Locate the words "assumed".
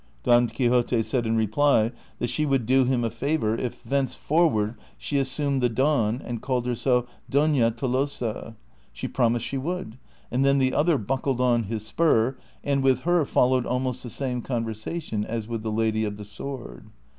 5.19-5.61